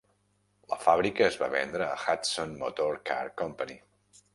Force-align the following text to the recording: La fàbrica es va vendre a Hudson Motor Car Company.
La 0.71 0.79
fàbrica 0.85 1.27
es 1.27 1.37
va 1.43 1.51
vendre 1.57 1.91
a 1.91 2.01
Hudson 2.01 2.59
Motor 2.67 3.03
Car 3.11 3.25
Company. 3.45 3.81